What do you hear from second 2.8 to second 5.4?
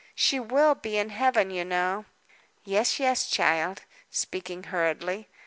yes, child," speaking hurriedly.